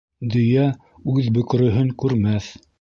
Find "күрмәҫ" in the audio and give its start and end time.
2.05-2.53